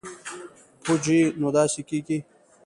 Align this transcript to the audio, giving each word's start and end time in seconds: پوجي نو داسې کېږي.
پوجي 0.83 1.19
نو 1.39 1.47
داسې 1.57 1.81
کېږي. 1.89 2.17